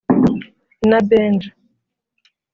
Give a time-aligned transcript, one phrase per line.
[0.89, 1.53] na Benjah